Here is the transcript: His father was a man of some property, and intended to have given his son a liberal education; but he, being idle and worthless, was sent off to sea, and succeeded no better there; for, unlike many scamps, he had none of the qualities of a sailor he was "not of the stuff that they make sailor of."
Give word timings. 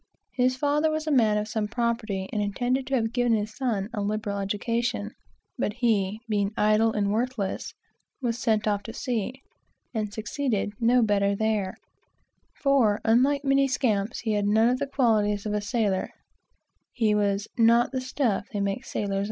His 0.33 0.57
father 0.57 0.89
was 0.89 1.05
a 1.05 1.11
man 1.11 1.37
of 1.37 1.47
some 1.47 1.67
property, 1.67 2.27
and 2.33 2.41
intended 2.41 2.87
to 2.87 2.95
have 2.95 3.13
given 3.13 3.35
his 3.35 3.53
son 3.55 3.87
a 3.93 4.01
liberal 4.01 4.39
education; 4.39 5.11
but 5.59 5.73
he, 5.73 6.19
being 6.27 6.49
idle 6.57 6.91
and 6.91 7.11
worthless, 7.11 7.75
was 8.19 8.39
sent 8.39 8.67
off 8.67 8.81
to 8.81 8.93
sea, 8.93 9.43
and 9.93 10.11
succeeded 10.11 10.71
no 10.79 11.03
better 11.03 11.35
there; 11.35 11.75
for, 12.55 12.99
unlike 13.05 13.43
many 13.45 13.67
scamps, 13.67 14.21
he 14.21 14.31
had 14.31 14.47
none 14.47 14.69
of 14.69 14.79
the 14.79 14.87
qualities 14.87 15.45
of 15.45 15.53
a 15.53 15.61
sailor 15.61 16.09
he 16.93 17.13
was 17.13 17.47
"not 17.55 17.85
of 17.85 17.91
the 17.91 18.01
stuff 18.01 18.45
that 18.45 18.53
they 18.53 18.59
make 18.59 18.83
sailor 18.83 19.17
of." 19.19 19.19